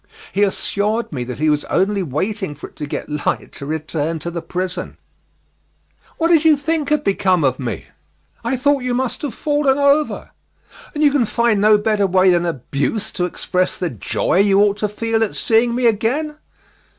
[0.33, 4.17] He assured me that he was only waiting for it to get light to return
[4.17, 4.97] to the prison.
[6.17, 7.85] "What did you think had become of me?"
[8.43, 10.31] "I thought you must have fallen over."
[10.95, 14.77] "And you can find no better way than abuse to express the joy you ought
[14.77, 16.35] to feel at seeing me again?"